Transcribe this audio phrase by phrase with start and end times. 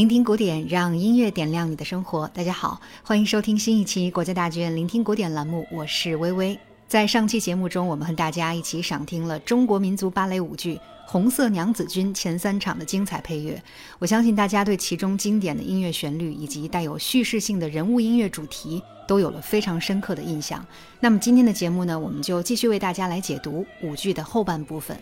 [0.00, 2.26] 聆听古典，让音乐点亮你的生活。
[2.28, 6.58] 大家好，欢迎收听新一期国家大剧院聆听古典栏目，我是微微。
[6.88, 13.62] 在上期节目中，我们和大家一起赏听了中国民族芭蕾舞剧《红色娘子军》前三场的精彩配乐。
[13.98, 20.64] 我相信大家对其中经典的音乐旋律以及带有叙事性的人物音乐主题都有了非常深刻的印象。
[20.98, 24.98] 那么今天的节目呢，我们就继续为大家来解读舞剧的后半部分。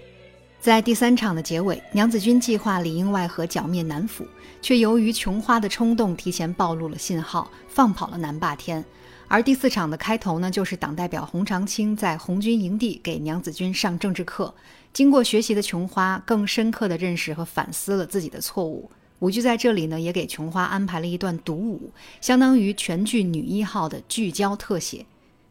[0.69, 4.29] 在第三场的结尾，娘子军计划里应外合剿灭南府，
[4.61, 8.85] 却由于琼花的冲动，提前暴露了信号，放跑了南霸天。
[9.29, 14.55] 而第四场的开头呢，就是党代表洪长青在红军营地给娘子军上政治课。
[14.93, 18.91] 经过学习的琼花，更深刻地认识和反思了自己的错误。
[19.21, 21.91] 舞剧在这里呢，也给琼花安排了一段独舞，
[22.21, 25.07] 相当于全剧女一号的聚焦特写。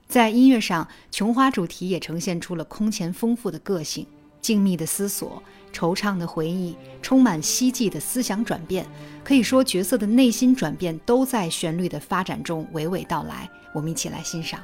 [0.08, 4.05] 在音乐上，琼花主题也呈现出了空前丰富的个性。
[4.48, 8.86] 静谧的思索，惆怅的回忆，充满希冀的思想转变，
[9.22, 13.50] 可以说角色的内心转变都在旋律的发展中娓娓道来。
[13.73, 14.62] 我们一起来欣赏。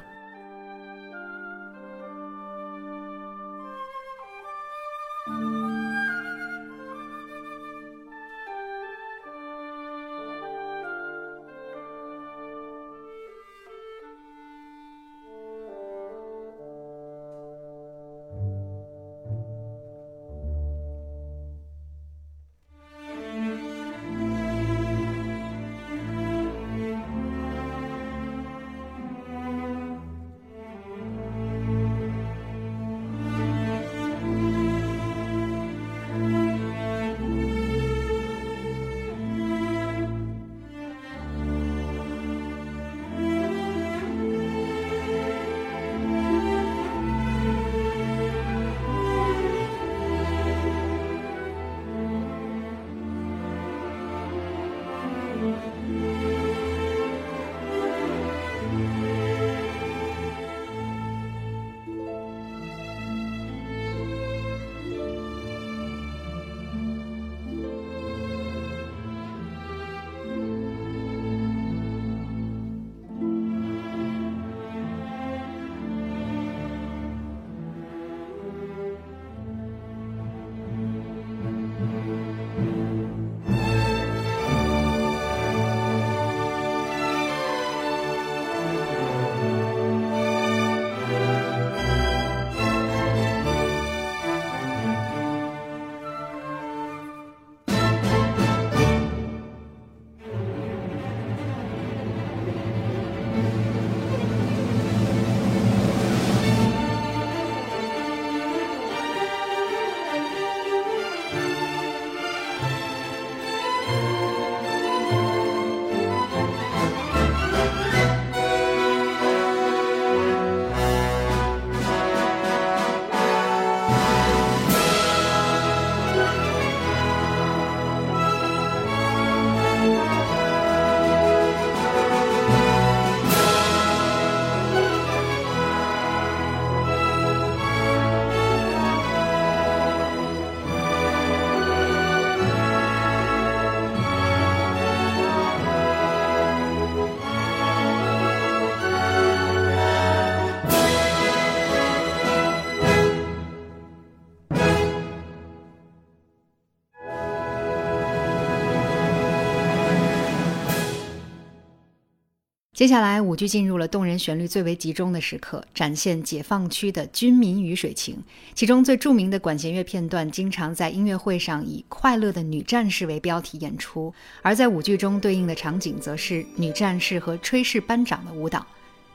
[162.84, 168.22] 接下来，舞剧进入了动人旋律最为集中的时刻，展现解放区的军民鱼水情。
[168.54, 174.12] 其中最著名的管弦乐片段，经常在音乐会上以“快乐的女战士”为标题演出；
[174.42, 178.66] 而在舞剧中对应的场景，则是女战士和炊事班长的舞蹈。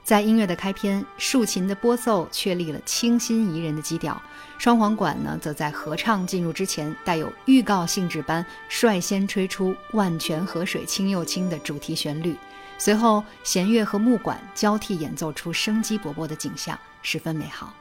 [0.03, 4.19] 在音乐的开篇，竖琴的拨奏确立了清新宜人的基调，
[4.57, 12.35] 双簧管呢，则在合唱进入之前，带有预告性质般率先吹出“万泉河水清又清”的主题旋律。
[12.79, 17.73] 随后，弦乐和木管交替演奏出生机勃勃的景象，十分美好。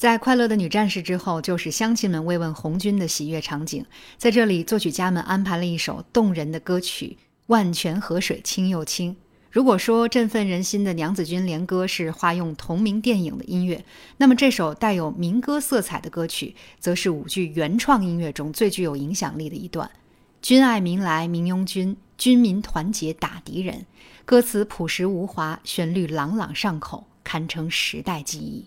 [0.00, 3.84] 在快乐的女战士之后，就是乡亲们慰问红军的喜悦场景。
[4.16, 7.18] 在这里，作曲家们安排了一首动人的歌曲
[7.48, 9.12] 《万泉河水清又清》。
[9.50, 13.84] 如果说振奋人心的娘子军联歌是化用同名电影的音乐，
[14.16, 19.90] 那么这首带有民歌色彩的歌曲，则是舞剧原创音乐中最具有影响力的一段。
[20.40, 23.84] 军爱民来民拥军，军民团结打敌人。
[24.24, 28.64] 歌词朴实无华，旋律朗朗上口，堪称时代记忆。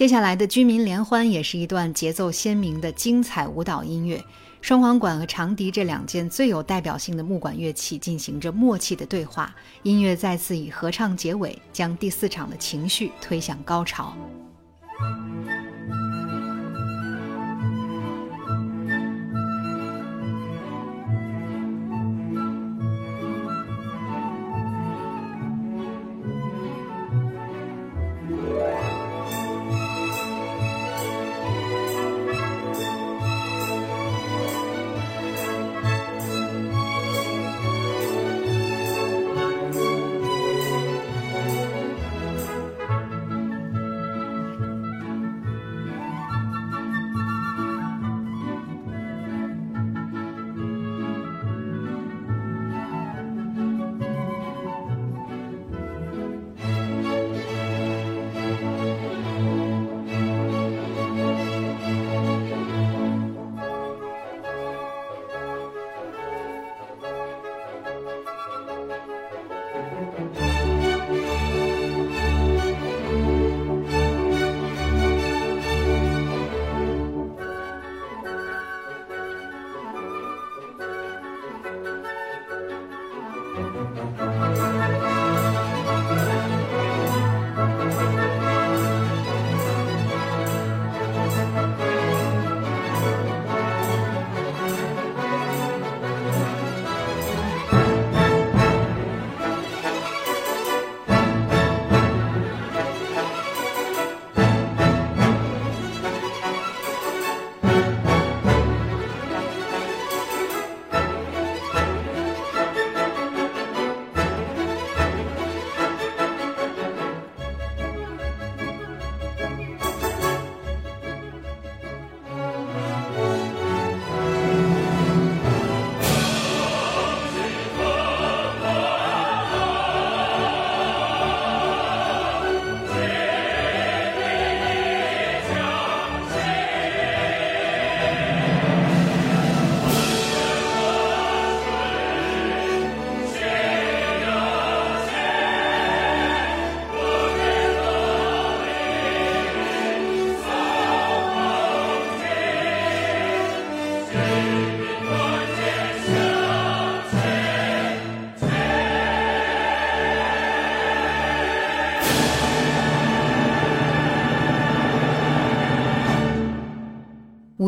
[0.00, 4.24] 接下来的居民联欢也是一段节奏鲜明的精彩舞蹈音乐，
[4.62, 14.16] 双簧管和长笛这两件最有代表性的木管乐器进行着默契的对话，音乐再次以合唱结尾，将第四场的情绪推向高潮。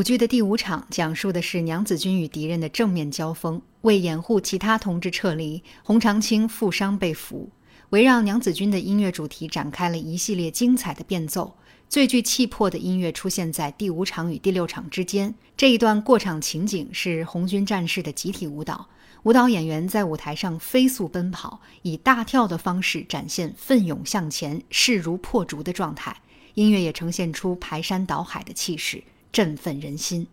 [0.03, 3.63] 舞剧的第五场讲述的是娘子军与敌人的正面交锋。
[3.83, 7.49] 为掩护其他同志撤离，洪长青负伤被俘。
[7.91, 11.57] 围绕娘子军的音乐主题展开了一系列精彩的变奏。
[11.89, 15.33] 最具气魄的音乐出现在第五场与第六场之间。
[15.57, 18.89] 这一段过场情景是红军战士的集体舞蹈，
[19.23, 26.17] 舞蹈演员在舞台上飞速奔跑，以大跳的方式展现奋勇向前、势如破竹的状态。
[26.55, 29.05] 音乐也呈现出排山倒海的气势。
[29.33, 30.27] 振奋人心。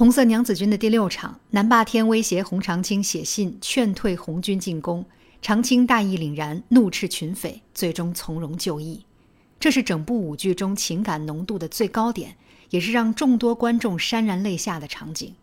[0.00, 5.04] 红色娘子军的第六场，南霸天威胁洪长青写信劝退红军进攻，
[5.42, 9.04] 长青大义凛然，怒斥群匪，最终从容就义。
[9.58, 12.38] 这是整部舞剧中情感浓度的最高点，
[12.70, 15.34] 也是让众多观众潸然泪下的场景。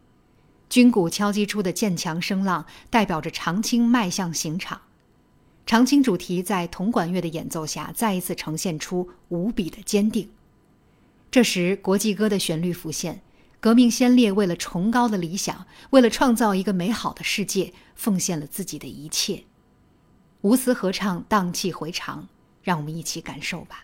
[0.67, 4.81] 军鼓敲击出的渐强声浪，代表着长青迈向刑场。
[5.67, 10.27] 长青主题在铜管乐的演奏下，再一次呈现出无比的坚定。
[11.29, 13.21] 这时，国际歌的旋律浮现。
[13.67, 19.43] 革命先烈为了崇高的理想，为了创造一个美好的世界，奉献了自己的一切。
[20.39, 22.29] 无私合唱，荡气回肠，
[22.63, 23.83] 让我们一起感受吧。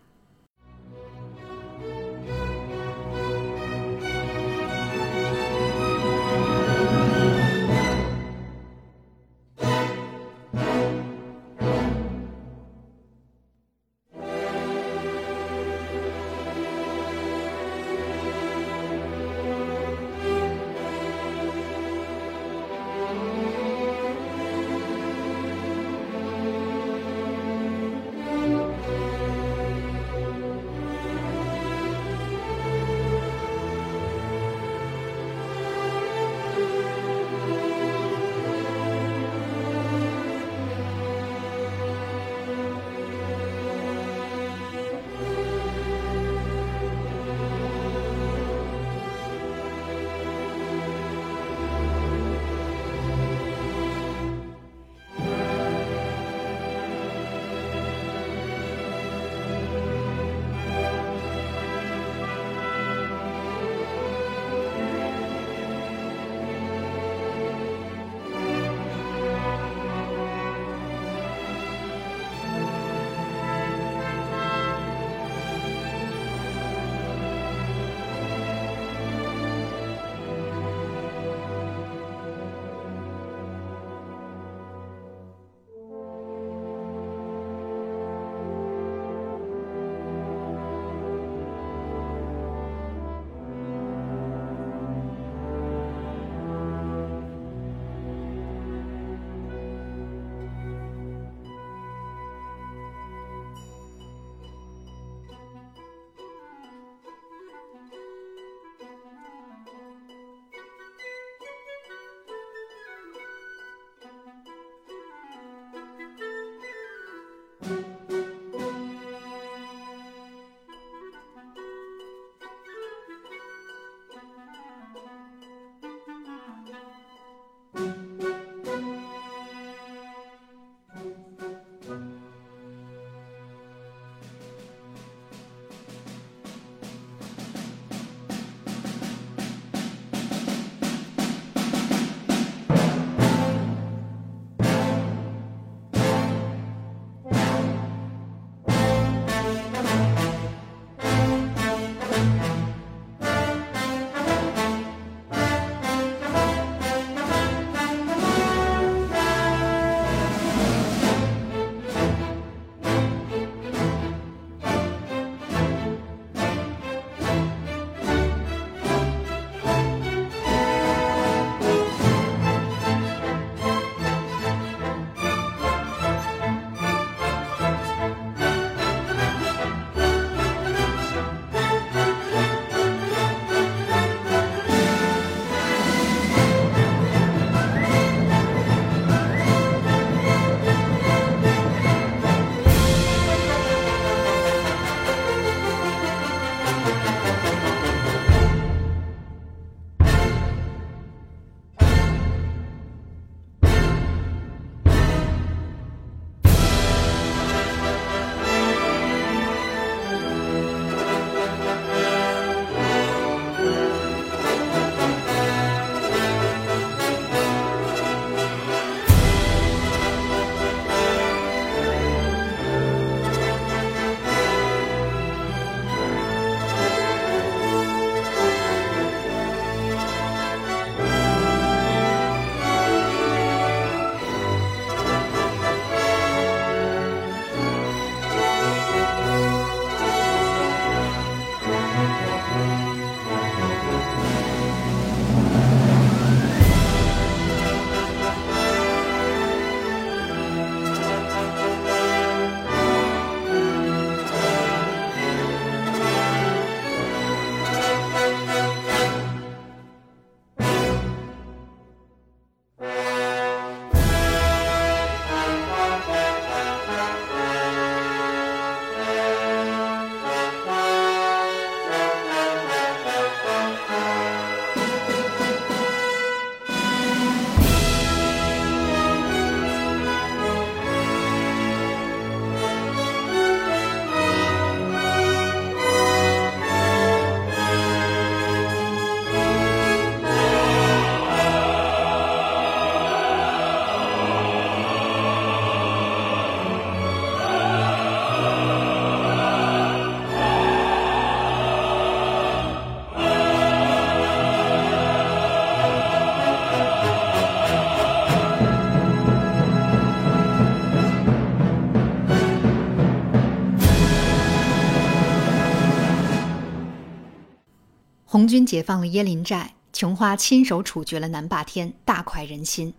[318.33, 322.91] 红军解放了椰林寨，琼花亲手处决了南霸天，大快人心。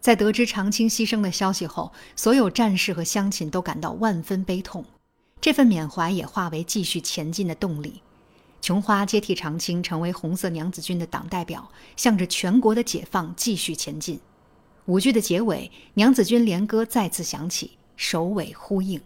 [0.00, 4.84] 在得知长青牺牲的消息后，所有战士和乡亲都感到万分悲痛。
[5.40, 8.02] 这份缅怀也化为继续前进的动力。
[8.60, 14.18] 琼花接替长青，成为红色娘子军的党代表，向着全国的解放继续前进。
[14.86, 19.00] 舞剧的结尾，娘子军连歌再次响起，首尾呼应。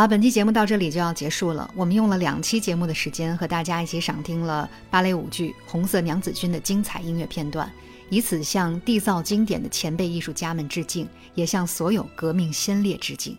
[0.00, 1.70] 了，本期节目到这里就要结束了。
[1.76, 7.70] 我们用了两期节目的时间，和大家一起赏听了芭蕾舞剧《红色娘子军》的精彩音乐片段，
[8.08, 13.36] 以此向缔造经典的前辈艺术家们致敬，也向所有革命先烈致敬。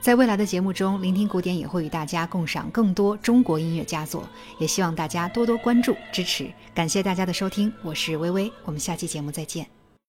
[0.00, 4.26] 在未来的节目中，聆听古典也会与大家共赏更多中国音乐佳作，
[4.58, 6.48] 也希望大家多多关注支持。
[6.74, 9.77] 感谢大家的收听，我是微微，我们下期节目再见。